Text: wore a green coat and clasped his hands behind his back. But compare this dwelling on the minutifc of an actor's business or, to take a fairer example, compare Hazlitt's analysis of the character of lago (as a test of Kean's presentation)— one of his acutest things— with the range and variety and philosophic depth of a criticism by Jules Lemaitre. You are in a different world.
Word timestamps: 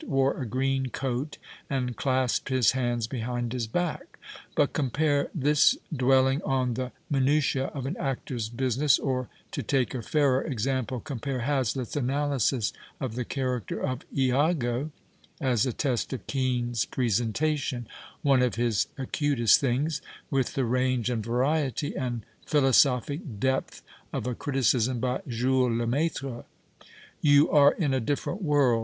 wore 0.07 0.35
a 0.41 0.47
green 0.47 0.87
coat 0.89 1.37
and 1.69 1.95
clasped 1.95 2.49
his 2.49 2.71
hands 2.71 3.05
behind 3.05 3.53
his 3.53 3.67
back. 3.67 4.17
But 4.55 4.73
compare 4.73 5.29
this 5.35 5.77
dwelling 5.95 6.41
on 6.41 6.73
the 6.73 6.91
minutifc 7.13 7.69
of 7.75 7.85
an 7.85 7.95
actor's 7.97 8.49
business 8.49 8.97
or, 8.97 9.29
to 9.51 9.61
take 9.61 9.93
a 9.93 10.01
fairer 10.01 10.41
example, 10.41 10.99
compare 11.01 11.41
Hazlitt's 11.41 11.95
analysis 11.95 12.73
of 12.99 13.13
the 13.13 13.23
character 13.25 13.79
of 13.79 14.01
lago 14.11 14.89
(as 15.39 15.67
a 15.67 15.71
test 15.71 16.13
of 16.13 16.25
Kean's 16.25 16.83
presentation)— 16.83 17.87
one 18.23 18.41
of 18.41 18.55
his 18.55 18.87
acutest 18.97 19.59
things— 19.59 20.01
with 20.31 20.55
the 20.55 20.65
range 20.65 21.11
and 21.11 21.23
variety 21.23 21.95
and 21.95 22.25
philosophic 22.47 23.39
depth 23.39 23.83
of 24.11 24.25
a 24.25 24.33
criticism 24.33 24.99
by 24.99 25.21
Jules 25.27 25.77
Lemaitre. 25.77 26.45
You 27.21 27.51
are 27.51 27.73
in 27.73 27.93
a 27.93 27.99
different 27.99 28.41
world. 28.41 28.79